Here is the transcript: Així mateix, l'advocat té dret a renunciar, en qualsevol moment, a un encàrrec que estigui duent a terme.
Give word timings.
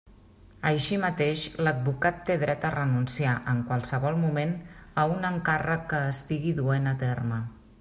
Així 0.67 0.95
mateix, 1.01 1.43
l'advocat 1.67 2.23
té 2.29 2.37
dret 2.45 2.65
a 2.69 2.71
renunciar, 2.77 3.35
en 3.53 3.61
qualsevol 3.69 4.19
moment, 4.23 4.57
a 5.03 5.05
un 5.17 5.31
encàrrec 5.33 5.87
que 5.93 6.03
estigui 6.17 6.57
duent 6.63 6.93
a 6.95 6.99
terme. 7.07 7.43